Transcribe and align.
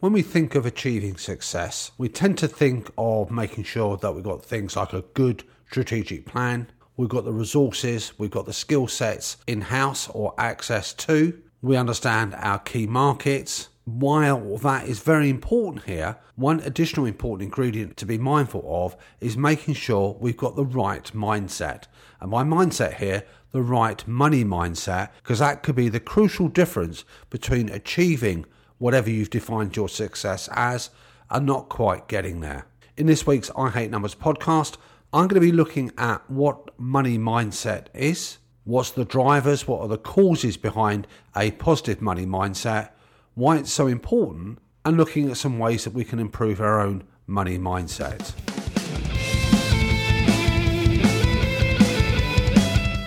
When 0.00 0.12
we 0.12 0.22
think 0.22 0.54
of 0.54 0.64
achieving 0.64 1.16
success, 1.16 1.90
we 1.98 2.08
tend 2.08 2.38
to 2.38 2.46
think 2.46 2.88
of 2.96 3.32
making 3.32 3.64
sure 3.64 3.96
that 3.96 4.14
we've 4.14 4.22
got 4.22 4.44
things 4.44 4.76
like 4.76 4.92
a 4.92 5.02
good 5.02 5.42
strategic 5.66 6.24
plan, 6.24 6.70
we've 6.96 7.08
got 7.08 7.24
the 7.24 7.32
resources, 7.32 8.12
we've 8.16 8.30
got 8.30 8.46
the 8.46 8.52
skill 8.52 8.86
sets 8.86 9.38
in 9.48 9.60
house 9.60 10.08
or 10.10 10.34
access 10.38 10.92
to, 10.92 11.42
we 11.62 11.76
understand 11.76 12.36
our 12.36 12.60
key 12.60 12.86
markets. 12.86 13.70
While 13.86 14.58
that 14.58 14.86
is 14.86 15.00
very 15.00 15.28
important 15.28 15.86
here, 15.86 16.16
one 16.36 16.60
additional 16.60 17.04
important 17.04 17.48
ingredient 17.48 17.96
to 17.96 18.06
be 18.06 18.18
mindful 18.18 18.64
of 18.68 18.96
is 19.20 19.36
making 19.36 19.74
sure 19.74 20.16
we've 20.20 20.36
got 20.36 20.54
the 20.54 20.64
right 20.64 21.10
mindset. 21.12 21.88
And 22.20 22.30
by 22.30 22.44
mindset 22.44 22.98
here, 22.98 23.24
the 23.50 23.62
right 23.62 24.06
money 24.06 24.44
mindset, 24.44 25.08
because 25.24 25.40
that 25.40 25.64
could 25.64 25.74
be 25.74 25.88
the 25.88 25.98
crucial 25.98 26.46
difference 26.46 27.04
between 27.30 27.68
achieving 27.68 28.46
whatever 28.78 29.10
you've 29.10 29.30
defined 29.30 29.76
your 29.76 29.88
success 29.88 30.48
as 30.52 30.90
and 31.30 31.46
not 31.46 31.68
quite 31.68 32.08
getting 32.08 32.40
there. 32.40 32.66
In 32.96 33.06
this 33.06 33.26
week's 33.26 33.50
I 33.56 33.70
Hate 33.70 33.90
Numbers 33.90 34.14
podcast, 34.14 34.76
I'm 35.12 35.28
going 35.28 35.40
to 35.40 35.46
be 35.46 35.52
looking 35.52 35.92
at 35.98 36.28
what 36.30 36.78
money 36.78 37.18
mindset 37.18 37.86
is, 37.94 38.38
what's 38.64 38.90
the 38.90 39.04
drivers, 39.04 39.66
what 39.66 39.80
are 39.80 39.88
the 39.88 39.98
causes 39.98 40.56
behind 40.56 41.06
a 41.36 41.50
positive 41.52 42.00
money 42.00 42.26
mindset, 42.26 42.90
why 43.34 43.56
it's 43.56 43.72
so 43.72 43.86
important, 43.86 44.58
and 44.84 44.96
looking 44.96 45.30
at 45.30 45.36
some 45.36 45.58
ways 45.58 45.84
that 45.84 45.94
we 45.94 46.04
can 46.04 46.18
improve 46.18 46.60
our 46.60 46.80
own 46.80 47.04
money 47.26 47.58
mindset. 47.58 48.32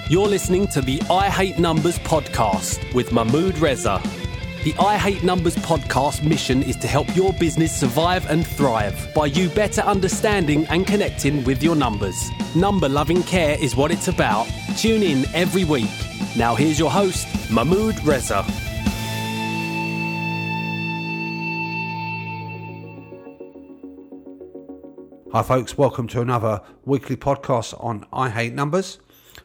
You're 0.10 0.28
listening 0.28 0.68
to 0.70 0.82
the 0.82 1.02
I 1.10 1.30
Hate 1.30 1.58
Numbers 1.58 1.98
podcast 2.00 2.94
with 2.94 3.14
Mahmood 3.14 3.58
Reza. 3.60 4.02
The 4.64 4.76
I 4.78 4.96
Hate 4.96 5.24
Numbers 5.24 5.56
podcast 5.56 6.24
mission 6.24 6.62
is 6.62 6.76
to 6.78 6.88
help 6.88 7.16
your 7.16 7.34
business 7.34 7.76
survive 7.76 8.30
and 8.30 8.46
thrive 8.46 9.12
by 9.16 9.26
you 9.26 9.50
better 9.50 9.82
understanding 9.82 10.68
and 10.68 10.86
connecting 10.86 11.44
with 11.46 11.64
your 11.64 11.76
numbers. 11.76 12.30
Number 12.54 12.88
loving 12.88 13.24
care 13.24 13.58
is 13.60 13.76
what 13.76 13.90
it's 13.90 14.08
about. 14.08 14.46
Tune 14.78 15.02
in 15.02 15.26
every 15.34 15.64
week. 15.64 15.90
Now, 16.38 16.54
here's 16.54 16.78
your 16.78 16.92
host, 16.92 17.28
Mahmood 17.52 18.04
Reza. 18.06 18.44
Hi, 25.34 25.42
folks, 25.42 25.76
welcome 25.76 26.08
to 26.10 26.22
another 26.22 26.62
weekly 26.86 27.18
podcast 27.18 27.84
on 27.84 28.06
I 28.14 28.30
Hate 28.30 28.54
Numbers. 28.54 29.00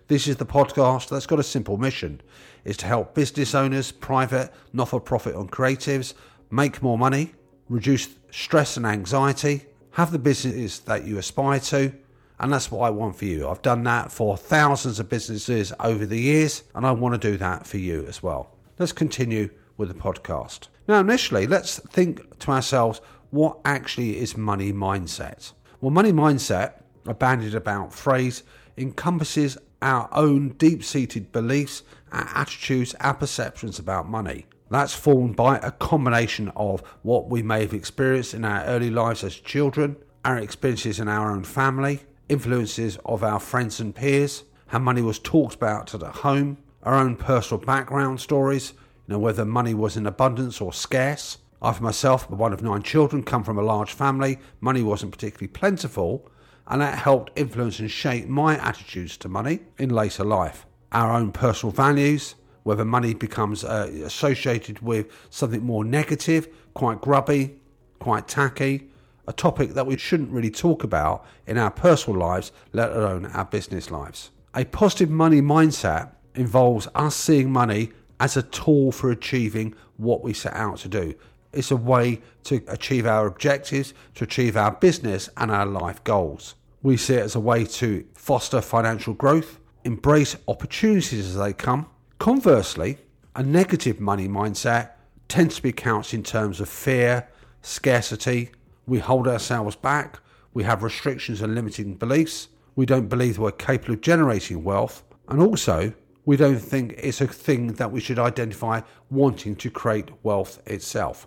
This 0.09 0.29
is 0.29 0.37
the 0.37 0.47
podcast 0.47 1.09
that's 1.09 1.27
got 1.27 1.41
a 1.41 1.43
simple 1.43 1.79
mission 1.79 2.21
is 2.65 2.77
to 2.77 2.87
help 2.87 3.13
business 3.13 3.57
owners, 3.57 3.91
private, 3.91 4.53
not 4.73 4.91
for 4.91 5.01
profit, 5.01 5.35
and 5.35 5.51
creatives 5.51 6.15
make 6.49 6.81
more 6.81 6.97
money, 6.97 7.35
reduce 7.69 8.09
stress 8.31 8.77
and 8.77 8.87
anxiety, 8.87 9.67
have 9.91 10.13
the 10.13 10.19
business 10.21 10.79
that 10.79 11.05
you 11.05 11.19
aspire 11.19 11.59
to. 11.59 11.93
And 12.39 12.53
that's 12.53 12.71
what 12.71 12.87
I 12.87 12.91
want 12.91 13.17
for 13.17 13.25
you. 13.25 13.49
I've 13.49 13.63
done 13.63 13.83
that 13.85 14.13
for 14.13 14.37
thousands 14.37 15.01
of 15.01 15.09
businesses 15.09 15.73
over 15.81 16.07
the 16.07 16.21
years, 16.21 16.63
and 16.77 16.87
I 16.87 16.93
want 16.93 17.21
to 17.21 17.31
do 17.33 17.37
that 17.39 17.67
for 17.67 17.79
you 17.79 18.07
as 18.07 18.23
well. 18.23 18.55
Let's 18.79 18.93
continue 18.93 19.51
with 19.77 19.89
the 19.89 19.95
podcast. 19.95 20.69
Now, 20.87 21.01
initially, 21.01 21.49
let's 21.49 21.81
think 21.81 22.39
to 22.39 22.53
ourselves 22.53 23.01
what 23.31 23.59
actually 23.65 24.19
is 24.19 24.37
money 24.37 24.73
mindset? 24.73 25.53
Well, 25.81 25.91
money 25.91 26.13
mindset, 26.13 26.83
a 27.07 27.15
bandied 27.15 27.57
about 27.57 27.93
phrase, 27.93 28.45
encompasses 28.77 29.59
our 29.87 30.09
own 30.11 30.49
deep 30.59 30.83
seated 30.83 31.31
beliefs, 31.31 31.85
our 32.11 32.29
attitudes, 32.35 32.93
our 32.99 33.15
perceptions 33.15 33.79
about 33.79 34.09
money. 34.09 34.45
That's 34.69 34.95
formed 34.95 35.37
by 35.37 35.59
a 35.59 35.71
combination 35.71 36.51
of 36.57 36.81
what 37.03 37.29
we 37.29 37.41
may 37.41 37.61
have 37.61 37.73
experienced 37.73 38.35
in 38.35 38.45
our 38.45 38.65
early 38.65 38.91
lives 38.91 39.23
as 39.23 39.37
children, 39.37 39.95
our 40.25 40.39
experiences 40.39 40.99
in 40.99 41.07
our 41.07 41.31
own 41.31 41.45
family, 41.45 42.01
influences 42.29 42.99
of 43.05 43.23
our 43.23 43.39
friends 43.39 43.79
and 43.79 43.95
peers, 43.95 44.43
how 44.67 44.81
money 44.81 45.03
was 45.03 45.21
talked 45.21 45.55
about 45.55 45.95
at 45.95 46.03
home, 46.03 46.59
our 46.83 46.97
own 46.97 47.15
personal 47.15 47.65
background 47.65 48.21
stories, 48.21 48.73
you 49.07 49.13
know, 49.13 49.21
whether 49.21 49.45
money 49.45 49.73
was 49.73 49.97
in 49.97 50.05
abundance 50.05 50.61
or 50.61 50.73
scarce. 50.73 51.39
I, 51.63 51.73
for 51.73 51.85
myself, 51.85 52.29
one 52.29 52.53
of 52.53 52.61
nine 52.61 52.83
children, 52.83 53.23
come 53.23 53.45
from 53.45 53.57
a 53.57 53.63
large 53.63 53.93
family. 53.93 54.41
Money 54.61 54.83
wasn't 54.83 55.13
particularly 55.13 55.47
plentiful, 55.47 56.29
and 56.69 56.81
that 56.81 56.99
helped 56.99 57.31
influence 57.37 57.79
and 57.79 57.91
shape 57.91 58.27
my 58.27 58.59
attitudes 58.59 59.17
to 59.19 59.29
money 59.29 59.61
in 59.79 59.91
later 59.91 60.25
life. 60.25 60.67
Our 60.93 61.13
own 61.13 61.33
personal 61.33 61.73
values, 61.73 62.35
whether 62.65 62.85
money 62.85 63.15
becomes 63.15 63.65
uh, 63.65 63.91
associated 64.05 64.81
with 64.81 65.07
something 65.31 65.63
more 65.63 65.85
negative, 65.85 66.49
quite 66.75 67.01
grubby, 67.01 67.57
quite 67.99 68.27
tacky, 68.27 68.89
a 69.29 69.33
topic 69.33 69.75
that 69.75 69.87
we 69.87 69.97
shouldn't 69.97 70.31
really 70.31 70.51
talk 70.51 70.85
about 70.85 71.25
in 71.47 71.59
our 71.59 71.71
personal 71.71 72.19
lives, 72.19 72.53
let 72.73 72.93
alone 72.93 73.27
our 73.27 73.45
business 73.45 73.91
lives. 73.91 74.31
A 74.55 74.65
positive 74.65 75.11
money 75.11 75.41
mindset 75.41 76.11
involves 76.35 76.89
us 76.95 77.15
seeing 77.15 77.51
money 77.51 77.91
as 78.21 78.37
a 78.37 78.43
tool 78.43 78.93
for 78.93 79.11
achieving 79.11 79.75
what 79.97 80.23
we 80.23 80.33
set 80.33 80.55
out 80.55 80.79
to 80.79 80.89
do. 80.89 81.15
It's 81.57 81.71
a 81.71 81.77
way 81.77 82.21
to 82.45 82.63
achieve 82.69 83.07
our 83.07 83.27
objectives, 83.27 83.95
to 84.17 84.25
achieve 84.25 84.57
our 84.57 84.73
business 84.73 85.31
and 85.39 85.51
our 85.51 85.65
life 85.65 86.05
goals. 86.05 86.55
We 86.83 86.99
see 86.99 87.15
it 87.15 87.23
as 87.23 87.35
a 87.35 87.41
way 87.41 87.65
to 87.65 88.05
foster 88.15 88.61
financial 88.61 89.15
growth, 89.15 89.59
embrace 89.85 90.37
opportunities 90.47 91.27
as 91.27 91.37
they 91.37 91.55
come. 91.55 91.87
Conversely, 92.19 92.99
a 93.35 93.43
negative 93.43 94.01
money 94.01 94.29
mindset 94.29 94.91
tends 95.29 95.57
to 95.57 95.63
be 95.63 95.73
couched 95.73 96.13
in 96.13 96.23
terms 96.23 96.61
of 96.61 96.69
fear, 96.69 97.27
scarcity. 97.63 98.51
We 98.87 98.99
hold 98.99 99.27
ourselves 99.27 99.77
back. 99.77 100.21
We 100.53 100.65
have 100.65 100.83
restrictions 100.83 101.41
and 101.41 101.55
limiting 101.55 101.95
beliefs. 101.95 102.49
We 102.77 102.85
don't 102.87 103.09
believe 103.09 103.39
we're 103.39 103.53
capable 103.53 103.95
of 103.95 104.03
generating 104.03 104.63
wealth. 104.63 105.03
And 105.29 105.41
also, 105.41 105.95
we 106.27 106.37
don't 106.37 106.59
think 106.59 106.95
it's 106.99 107.21
a 107.21 107.27
thing 107.27 107.75
that 107.75 107.93
we 107.93 108.01
should 108.01 108.19
identify 108.19 108.83
wanting 109.11 109.57
to 109.57 109.71
create 109.71 110.11
wealth 110.23 110.61
itself. 110.67 111.27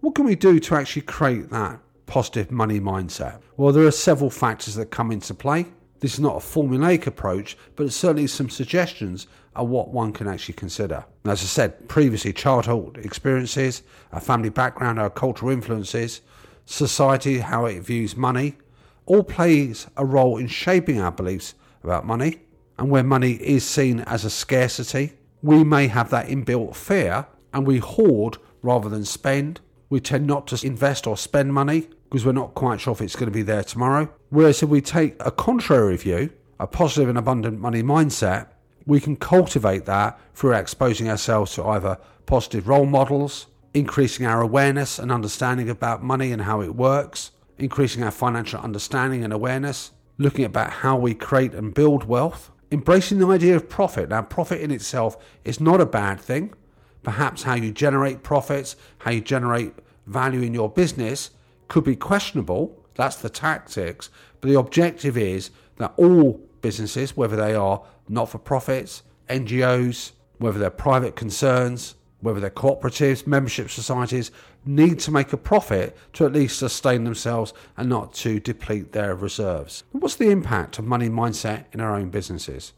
What 0.00 0.14
can 0.14 0.24
we 0.24 0.34
do 0.34 0.58
to 0.60 0.74
actually 0.76 1.02
create 1.02 1.50
that 1.50 1.78
positive 2.06 2.50
money 2.50 2.80
mindset? 2.80 3.40
Well, 3.58 3.70
there 3.70 3.86
are 3.86 3.90
several 3.90 4.30
factors 4.30 4.74
that 4.76 4.90
come 4.90 5.12
into 5.12 5.34
play. 5.34 5.66
This 6.00 6.14
is 6.14 6.20
not 6.20 6.36
a 6.36 6.38
formulaic 6.38 7.06
approach, 7.06 7.58
but 7.76 7.84
it's 7.84 7.96
certainly 7.96 8.26
some 8.26 8.48
suggestions 8.48 9.26
of 9.54 9.68
what 9.68 9.90
one 9.90 10.14
can 10.14 10.26
actually 10.26 10.54
consider. 10.54 11.04
As 11.26 11.42
I 11.42 11.44
said 11.44 11.86
previously, 11.86 12.32
childhood 12.32 12.96
experiences, 12.96 13.82
our 14.12 14.20
family 14.20 14.48
background, 14.48 14.98
our 14.98 15.10
cultural 15.10 15.52
influences, 15.52 16.22
society, 16.64 17.40
how 17.40 17.66
it 17.66 17.80
views 17.80 18.16
money, 18.16 18.56
all 19.04 19.22
plays 19.22 19.86
a 19.98 20.06
role 20.06 20.38
in 20.38 20.46
shaping 20.46 20.98
our 20.98 21.12
beliefs 21.12 21.54
about 21.84 22.06
money. 22.06 22.40
And 22.78 22.88
where 22.88 23.04
money 23.04 23.32
is 23.32 23.66
seen 23.66 24.00
as 24.00 24.24
a 24.24 24.30
scarcity, 24.30 25.12
we 25.42 25.62
may 25.62 25.88
have 25.88 26.08
that 26.08 26.28
inbuilt 26.28 26.74
fear 26.74 27.26
and 27.52 27.66
we 27.66 27.76
hoard 27.76 28.38
rather 28.62 28.88
than 28.88 29.04
spend 29.04 29.60
we 29.90 30.00
tend 30.00 30.26
not 30.26 30.46
to 30.46 30.66
invest 30.66 31.06
or 31.06 31.16
spend 31.16 31.52
money 31.52 31.88
because 32.04 32.24
we're 32.24 32.32
not 32.32 32.54
quite 32.54 32.80
sure 32.80 32.92
if 32.92 33.00
it's 33.00 33.16
going 33.16 33.30
to 33.30 33.34
be 33.34 33.42
there 33.42 33.64
tomorrow. 33.64 34.08
Whereas 34.30 34.62
if 34.62 34.68
we 34.68 34.80
take 34.80 35.16
a 35.20 35.30
contrary 35.30 35.96
view, 35.96 36.30
a 36.58 36.66
positive 36.66 37.08
and 37.08 37.18
abundant 37.18 37.58
money 37.58 37.82
mindset, 37.82 38.48
we 38.86 39.00
can 39.00 39.16
cultivate 39.16 39.84
that 39.86 40.18
through 40.34 40.54
exposing 40.54 41.08
ourselves 41.10 41.54
to 41.54 41.64
either 41.64 41.98
positive 42.26 42.68
role 42.68 42.86
models, 42.86 43.48
increasing 43.74 44.26
our 44.26 44.40
awareness 44.40 44.98
and 44.98 45.12
understanding 45.12 45.68
about 45.68 46.02
money 46.02 46.32
and 46.32 46.42
how 46.42 46.60
it 46.60 46.74
works, 46.74 47.32
increasing 47.58 48.02
our 48.02 48.10
financial 48.10 48.60
understanding 48.60 49.24
and 49.24 49.32
awareness, 49.32 49.90
looking 50.18 50.44
about 50.44 50.70
how 50.70 50.96
we 50.96 51.14
create 51.14 51.54
and 51.54 51.74
build 51.74 52.04
wealth, 52.04 52.50
embracing 52.72 53.18
the 53.18 53.28
idea 53.28 53.56
of 53.56 53.68
profit. 53.68 54.08
Now, 54.08 54.22
profit 54.22 54.60
in 54.60 54.70
itself 54.70 55.16
is 55.44 55.60
not 55.60 55.80
a 55.80 55.86
bad 55.86 56.20
thing. 56.20 56.54
Perhaps 57.02 57.42
how 57.44 57.54
you 57.54 57.72
generate 57.72 58.22
profits, 58.22 58.76
how 58.98 59.10
you 59.10 59.20
generate 59.20 59.74
value 60.06 60.42
in 60.42 60.54
your 60.54 60.68
business 60.68 61.30
could 61.68 61.84
be 61.84 61.96
questionable. 61.96 62.76
That's 62.94 63.16
the 63.16 63.30
tactics. 63.30 64.10
But 64.40 64.48
the 64.48 64.58
objective 64.58 65.16
is 65.16 65.50
that 65.78 65.94
all 65.96 66.40
businesses, 66.60 67.16
whether 67.16 67.36
they 67.36 67.54
are 67.54 67.82
not 68.08 68.28
for 68.28 68.38
profits, 68.38 69.02
NGOs, 69.28 70.12
whether 70.38 70.58
they're 70.58 70.70
private 70.70 71.16
concerns, 71.16 71.94
whether 72.20 72.40
they're 72.40 72.50
cooperatives, 72.50 73.26
membership 73.26 73.70
societies, 73.70 74.30
need 74.66 74.98
to 75.00 75.10
make 75.10 75.32
a 75.32 75.36
profit 75.36 75.96
to 76.12 76.26
at 76.26 76.32
least 76.32 76.58
sustain 76.58 77.04
themselves 77.04 77.54
and 77.76 77.88
not 77.88 78.12
to 78.12 78.40
deplete 78.40 78.92
their 78.92 79.14
reserves. 79.14 79.84
What's 79.92 80.16
the 80.16 80.30
impact 80.30 80.78
of 80.78 80.84
money 80.84 81.08
mindset 81.08 81.64
in 81.72 81.80
our 81.80 81.94
own 81.94 82.10
businesses? 82.10 82.72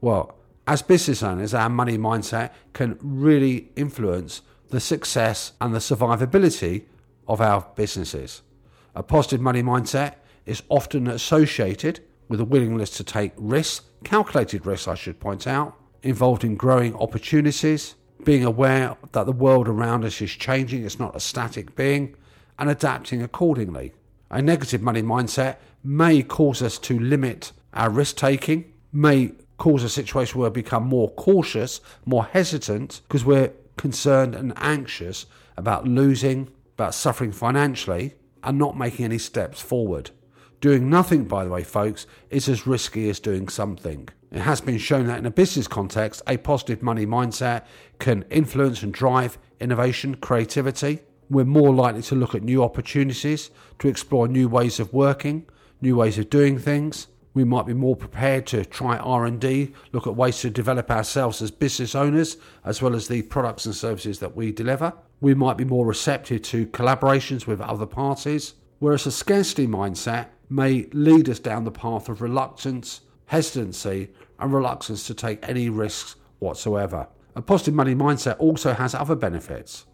Well, 0.00 0.36
as 0.66 0.82
business 0.82 1.22
owners, 1.22 1.52
our 1.52 1.68
money 1.68 1.98
mindset 1.98 2.50
can 2.72 2.98
really 3.00 3.70
influence 3.76 4.42
the 4.70 4.80
success 4.80 5.52
and 5.60 5.74
the 5.74 5.78
survivability 5.78 6.84
of 7.28 7.40
our 7.40 7.66
businesses. 7.76 8.42
A 8.94 9.02
positive 9.02 9.40
money 9.40 9.62
mindset 9.62 10.14
is 10.46 10.62
often 10.68 11.06
associated 11.06 12.00
with 12.28 12.40
a 12.40 12.44
willingness 12.44 12.90
to 12.90 13.04
take 13.04 13.32
risks, 13.36 13.86
calculated 14.04 14.64
risks, 14.64 14.88
I 14.88 14.94
should 14.94 15.20
point 15.20 15.46
out, 15.46 15.76
involved 16.02 16.44
in 16.44 16.54
growing 16.54 16.94
opportunities, 16.96 17.94
being 18.24 18.44
aware 18.44 18.96
that 19.12 19.26
the 19.26 19.32
world 19.32 19.68
around 19.68 20.04
us 20.04 20.20
is 20.22 20.30
changing, 20.30 20.84
it's 20.84 20.98
not 20.98 21.16
a 21.16 21.20
static 21.20 21.76
being, 21.76 22.14
and 22.58 22.70
adapting 22.70 23.22
accordingly. 23.22 23.92
A 24.30 24.40
negative 24.40 24.80
money 24.80 25.02
mindset 25.02 25.56
may 25.82 26.22
cause 26.22 26.62
us 26.62 26.78
to 26.78 26.98
limit 26.98 27.52
our 27.74 27.90
risk 27.90 28.16
taking, 28.16 28.72
may 28.92 29.32
cause 29.58 29.82
a 29.82 29.88
situation 29.88 30.40
where 30.40 30.50
we 30.50 30.62
become 30.62 30.84
more 30.84 31.10
cautious, 31.12 31.80
more 32.04 32.24
hesitant, 32.24 33.00
because 33.08 33.24
we're 33.24 33.52
concerned 33.76 34.34
and 34.34 34.52
anxious 34.56 35.26
about 35.56 35.86
losing, 35.86 36.48
about 36.74 36.94
suffering 36.94 37.32
financially, 37.32 38.14
and 38.42 38.58
not 38.58 38.76
making 38.76 39.04
any 39.04 39.18
steps 39.18 39.60
forward. 39.60 40.10
Doing 40.60 40.88
nothing, 40.88 41.24
by 41.24 41.44
the 41.44 41.50
way, 41.50 41.62
folks, 41.62 42.06
is 42.30 42.48
as 42.48 42.66
risky 42.66 43.08
as 43.08 43.20
doing 43.20 43.48
something. 43.48 44.08
It 44.30 44.40
has 44.40 44.60
been 44.60 44.78
shown 44.78 45.06
that 45.06 45.18
in 45.18 45.26
a 45.26 45.30
business 45.30 45.68
context, 45.68 46.22
a 46.26 46.36
positive 46.38 46.82
money 46.82 47.06
mindset 47.06 47.64
can 47.98 48.24
influence 48.30 48.82
and 48.82 48.92
drive 48.92 49.38
innovation, 49.60 50.16
creativity. 50.16 51.00
We're 51.30 51.44
more 51.44 51.72
likely 51.72 52.02
to 52.02 52.14
look 52.14 52.34
at 52.34 52.42
new 52.42 52.62
opportunities, 52.62 53.50
to 53.78 53.88
explore 53.88 54.26
new 54.26 54.48
ways 54.48 54.80
of 54.80 54.92
working, 54.92 55.46
new 55.80 55.96
ways 55.96 56.18
of 56.18 56.30
doing 56.30 56.58
things. 56.58 57.06
We 57.34 57.42
might 57.42 57.66
be 57.66 57.74
more 57.74 57.96
prepared 57.96 58.46
to 58.46 58.64
try 58.64 58.96
R&D, 58.96 59.72
look 59.92 60.06
at 60.06 60.14
ways 60.14 60.40
to 60.40 60.50
develop 60.50 60.88
ourselves 60.88 61.42
as 61.42 61.50
business 61.50 61.96
owners 61.96 62.36
as 62.64 62.80
well 62.80 62.94
as 62.94 63.08
the 63.08 63.22
products 63.22 63.66
and 63.66 63.74
services 63.74 64.20
that 64.20 64.36
we 64.36 64.52
deliver. 64.52 64.92
We 65.20 65.34
might 65.34 65.56
be 65.56 65.64
more 65.64 65.84
receptive 65.84 66.42
to 66.42 66.66
collaborations 66.68 67.46
with 67.46 67.60
other 67.60 67.86
parties, 67.86 68.54
whereas 68.78 69.04
a 69.06 69.10
scarcity 69.10 69.66
mindset 69.66 70.28
may 70.48 70.86
lead 70.92 71.28
us 71.28 71.40
down 71.40 71.64
the 71.64 71.72
path 71.72 72.08
of 72.08 72.22
reluctance, 72.22 73.00
hesitancy, 73.26 74.10
and 74.38 74.52
reluctance 74.52 75.04
to 75.08 75.14
take 75.14 75.46
any 75.48 75.68
risks 75.68 76.14
whatsoever. 76.38 77.08
A 77.34 77.42
positive 77.42 77.74
money 77.74 77.96
mindset 77.96 78.36
also 78.38 78.74
has 78.74 78.94
other 78.94 79.16
benefits. 79.16 79.86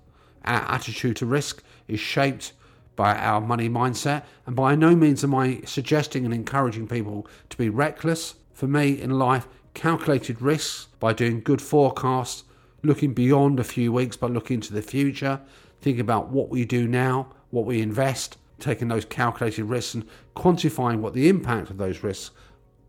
Our 0.45 0.61
attitude 0.71 1.17
to 1.17 1.27
risk 1.27 1.63
is 1.89 2.01
shaped 2.01 2.53
by 2.97 3.17
our 3.17 3.41
money 3.41 3.69
mindset, 3.69 4.25
and 4.47 4.55
by 4.55 4.75
no 4.75 4.95
means 4.95 5.25
am 5.25 5.35
I 5.35 5.63
suggesting 5.65 6.25
and 6.25 6.35
encouraging 6.35 6.89
people 6.89 7.27
to 7.49 7.57
be 7.57 7.69
reckless. 7.69 8.35
For 8.53 8.67
me 8.67 9.01
in 9.01 9.19
life, 9.19 9.49
calculated 9.75 10.43
risks 10.43 10.89
by 10.99 11.13
doing 11.13 11.41
good 11.41 11.63
forecasts, 11.63 12.45
looking 12.83 13.15
beyond 13.15 13.59
a 13.59 13.65
few 13.65 13.93
weeks, 13.93 14.17
but 14.17 14.33
looking 14.33 14.57
into 14.57 14.75
the 14.75 14.83
future, 14.83 15.41
thinking 15.81 16.01
about 16.01 16.29
what 16.29 16.51
we 16.51 16.65
do 16.65 16.87
now, 16.87 17.29
what 17.51 17.65
we 17.65 17.81
invest, 17.81 18.37
taking 18.59 18.89
those 18.89 19.05
calculated 19.05 19.65
risks 19.65 19.95
and 19.95 20.07
quantifying 20.37 21.01
what 21.01 21.15
the 21.15 21.29
impact 21.29 21.71
of 21.71 21.79
those 21.79 22.03
risks 22.03 22.31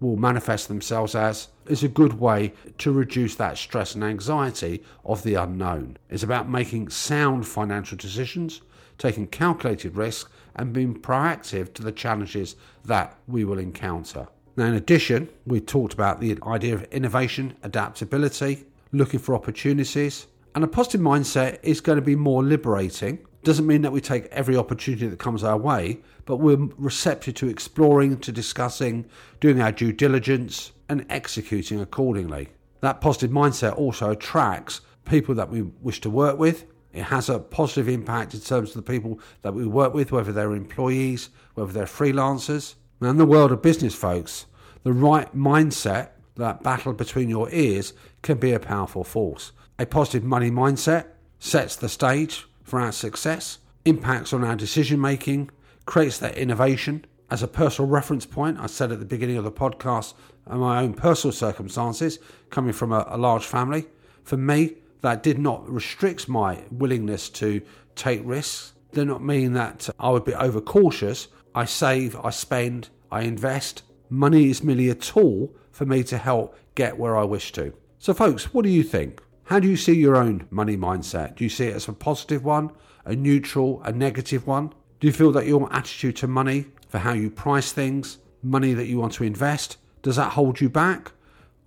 will 0.01 0.17
manifest 0.17 0.67
themselves 0.67 1.15
as 1.15 1.47
is 1.67 1.83
a 1.83 1.87
good 1.87 2.19
way 2.19 2.51
to 2.79 2.91
reduce 2.91 3.35
that 3.35 3.57
stress 3.57 3.93
and 3.95 4.03
anxiety 4.03 4.83
of 5.05 5.23
the 5.23 5.35
unknown. 5.35 5.95
It's 6.09 6.23
about 6.23 6.49
making 6.49 6.89
sound 6.89 7.47
financial 7.47 7.97
decisions, 7.97 8.61
taking 9.01 9.27
calculated 9.27 9.95
risks, 9.95 10.29
and 10.55 10.73
being 10.73 10.93
proactive 10.93 11.73
to 11.73 11.81
the 11.81 11.91
challenges 11.91 12.55
that 12.85 13.17
we 13.27 13.43
will 13.43 13.57
encounter. 13.57 14.27
Now, 14.55 14.65
in 14.65 14.75
addition, 14.75 15.29
we 15.45 15.59
talked 15.59 15.93
about 15.93 16.19
the 16.19 16.37
idea 16.45 16.75
of 16.75 16.83
innovation, 16.91 17.55
adaptability, 17.63 18.65
looking 18.91 19.19
for 19.19 19.33
opportunities, 19.33 20.27
and 20.53 20.63
a 20.63 20.67
positive 20.67 21.01
mindset 21.01 21.59
is 21.63 21.81
going 21.81 21.95
to 21.95 22.01
be 22.01 22.15
more 22.15 22.43
liberating 22.43 23.25
doesn't 23.43 23.65
mean 23.65 23.81
that 23.81 23.91
we 23.91 24.01
take 24.01 24.25
every 24.25 24.55
opportunity 24.55 25.07
that 25.07 25.17
comes 25.17 25.43
our 25.43 25.57
way, 25.57 25.99
but 26.25 26.37
we're 26.37 26.69
receptive 26.77 27.33
to 27.35 27.47
exploring, 27.47 28.19
to 28.19 28.31
discussing, 28.31 29.05
doing 29.39 29.59
our 29.59 29.71
due 29.71 29.91
diligence, 29.91 30.71
and 30.87 31.05
executing 31.09 31.79
accordingly. 31.79 32.49
That 32.81 33.01
positive 33.01 33.31
mindset 33.31 33.75
also 33.77 34.11
attracts 34.11 34.81
people 35.05 35.33
that 35.35 35.49
we 35.49 35.63
wish 35.63 36.01
to 36.01 36.09
work 36.09 36.37
with. 36.37 36.65
It 36.93 37.03
has 37.03 37.29
a 37.29 37.39
positive 37.39 37.87
impact 37.87 38.33
in 38.33 38.41
terms 38.41 38.69
of 38.69 38.75
the 38.75 38.91
people 38.91 39.19
that 39.43 39.53
we 39.53 39.65
work 39.65 39.93
with, 39.93 40.11
whether 40.11 40.31
they're 40.31 40.53
employees, 40.53 41.29
whether 41.53 41.71
they're 41.71 41.85
freelancers. 41.85 42.75
Now, 42.99 43.09
in 43.09 43.17
the 43.17 43.25
world 43.25 43.51
of 43.51 43.61
business, 43.61 43.95
folks, 43.95 44.45
the 44.83 44.93
right 44.93 45.33
mindset, 45.35 46.09
that 46.35 46.63
battle 46.63 46.93
between 46.93 47.29
your 47.29 47.49
ears, 47.51 47.93
can 48.21 48.37
be 48.37 48.51
a 48.51 48.59
powerful 48.59 49.03
force. 49.03 49.51
A 49.79 49.85
positive 49.85 50.23
money 50.23 50.51
mindset 50.51 51.07
sets 51.39 51.75
the 51.75 51.89
stage 51.89 52.45
for 52.63 52.79
our 52.79 52.91
success, 52.91 53.59
impacts 53.85 54.33
on 54.33 54.43
our 54.43 54.55
decision 54.55 54.99
making, 55.01 55.49
creates 55.85 56.19
that 56.19 56.37
innovation. 56.37 57.05
As 57.29 57.41
a 57.41 57.47
personal 57.47 57.89
reference 57.89 58.25
point, 58.25 58.59
I 58.59 58.67
said 58.67 58.91
at 58.91 58.99
the 58.99 59.05
beginning 59.05 59.37
of 59.37 59.43
the 59.43 59.51
podcast, 59.51 60.13
my 60.47 60.81
own 60.81 60.93
personal 60.93 61.31
circumstances, 61.31 62.19
coming 62.49 62.73
from 62.73 62.91
a, 62.91 63.05
a 63.07 63.17
large 63.17 63.45
family, 63.45 63.85
for 64.23 64.37
me, 64.37 64.75
that 65.01 65.23
did 65.23 65.39
not 65.39 65.69
restrict 65.69 66.27
my 66.27 66.63
willingness 66.71 67.29
to 67.29 67.61
take 67.95 68.21
risks. 68.23 68.73
Did 68.93 69.07
not 69.07 69.23
mean 69.23 69.53
that 69.53 69.89
I 69.99 70.09
would 70.09 70.25
be 70.25 70.35
overcautious. 70.35 71.27
I 71.55 71.65
save, 71.65 72.15
I 72.23 72.29
spend, 72.29 72.89
I 73.11 73.21
invest. 73.21 73.83
Money 74.09 74.49
is 74.49 74.63
merely 74.63 74.89
a 74.89 74.95
tool 74.95 75.53
for 75.71 75.85
me 75.85 76.03
to 76.03 76.17
help 76.17 76.57
get 76.75 76.97
where 76.97 77.17
I 77.17 77.23
wish 77.23 77.51
to. 77.53 77.73
So, 77.99 78.13
folks, 78.13 78.53
what 78.53 78.63
do 78.63 78.69
you 78.69 78.83
think? 78.83 79.21
How 79.45 79.59
do 79.59 79.67
you 79.67 79.77
see 79.77 79.93
your 79.93 80.15
own 80.15 80.47
money 80.49 80.77
mindset? 80.77 81.35
Do 81.35 81.43
you 81.43 81.49
see 81.49 81.67
it 81.67 81.75
as 81.75 81.87
a 81.87 81.93
positive 81.93 82.43
one, 82.43 82.71
a 83.05 83.15
neutral, 83.15 83.81
a 83.83 83.91
negative 83.91 84.47
one? 84.47 84.73
Do 84.99 85.07
you 85.07 85.13
feel 85.13 85.31
that 85.33 85.47
your 85.47 85.71
attitude 85.73 86.15
to 86.17 86.27
money, 86.27 86.65
for 86.87 86.99
how 86.99 87.13
you 87.13 87.29
price 87.29 87.71
things, 87.71 88.19
money 88.43 88.73
that 88.73 88.87
you 88.87 88.99
want 88.99 89.13
to 89.13 89.23
invest, 89.23 89.77
does 90.03 90.15
that 90.15 90.33
hold 90.33 90.61
you 90.61 90.69
back? 90.69 91.11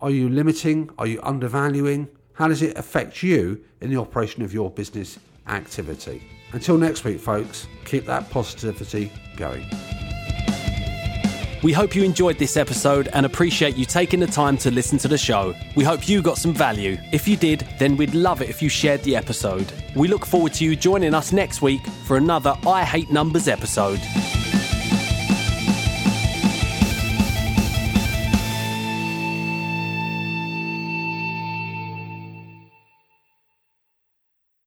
Are 0.01 0.11
you 0.11 0.29
limiting? 0.29 0.91
Are 0.99 1.07
you 1.07 1.21
undervaluing? 1.23 2.09
How 2.35 2.49
does 2.49 2.63
it 2.63 2.77
affect 2.77 3.23
you 3.23 3.65
in 3.81 3.91
the 3.91 3.97
operation 3.97 4.43
of 4.43 4.53
your 4.53 4.71
business 4.71 5.19
activity? 5.47 6.23
Until 6.53 6.77
next 6.77 7.05
week, 7.05 7.21
folks, 7.21 7.67
keep 7.85 8.07
that 8.07 8.29
positivity 8.31 9.13
going. 9.37 9.67
We 11.63 11.73
hope 11.73 11.95
you 11.95 12.03
enjoyed 12.05 12.39
this 12.39 12.57
episode 12.57 13.09
and 13.15 13.25
appreciate 13.25 13.77
you 13.77 13.87
taking 13.87 14.21
the 14.21 14.27
time 14.27 14.59
to 14.59 14.71
listen 14.71 14.99
to 14.99 15.09
the 15.09 15.17
show. 15.17 15.55
We 15.77 15.85
hope 15.85 16.09
you 16.09 16.21
got 16.21 16.37
some 16.37 16.53
value. 16.53 16.99
If 17.11 17.27
you 17.27 17.37
did, 17.37 17.67
then 17.79 17.97
we'd 17.97 18.15
love 18.15 18.43
it 18.43 18.51
if 18.51 18.61
you 18.61 18.69
shared 18.69 19.03
the 19.05 19.17
episode. 19.17 19.73
We 19.97 20.09
look 20.09 20.27
forward 20.27 20.53
to 20.55 20.65
you 20.65 20.77
joining 20.77 21.15
us 21.15 21.33
next 21.33 21.63
week 21.63 21.87
for 22.05 22.19
another 22.19 22.55
I 22.67 22.85
Hate 22.85 23.11
Numbers 23.11 23.49
episode. 23.49 24.01